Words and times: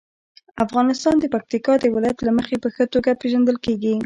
افغانستان 0.65 1.15
د 1.19 1.25
پکتیکا 1.33 1.73
د 1.79 1.85
ولایت 1.95 2.19
له 2.23 2.31
مخې 2.37 2.55
په 2.63 2.69
ښه 2.75 2.85
توګه 2.93 3.19
پېژندل 3.21 3.57
کېږي. 3.65 3.93